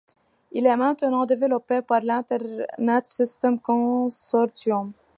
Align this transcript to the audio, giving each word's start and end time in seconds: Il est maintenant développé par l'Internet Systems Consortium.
Il 0.51 0.65
est 0.65 0.77
maintenant 0.77 1.27
développé 1.27 1.83
par 1.83 2.01
l'Internet 2.01 3.05
Systems 3.05 3.59
Consortium. 3.59 4.93